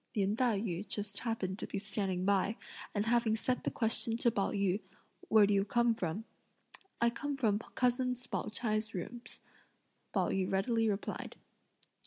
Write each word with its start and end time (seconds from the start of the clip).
Lin 0.15 0.35
Tai 0.35 0.57
yü 0.59 0.87
just 0.87 1.19
happened 1.19 1.59
to 1.59 1.67
be 1.67 1.77
standing 1.77 2.25
by, 2.25 2.57
and 2.95 3.05
having 3.05 3.35
set 3.35 3.63
the 3.63 3.69
question 3.69 4.17
to 4.17 4.31
Pao 4.31 4.49
yü 4.49 4.81
"Where 5.29 5.45
do 5.45 5.53
you 5.53 5.63
come 5.63 5.93
from?" 5.93 6.25
"I 6.99 7.11
come 7.11 7.37
from 7.37 7.59
cousin 7.59 8.15
Pao 8.15 8.45
ch'ai's 8.51 8.95
rooms," 8.95 9.41
Pao 10.11 10.29
yü 10.29 10.51
readily 10.51 10.89
replied. 10.89 11.35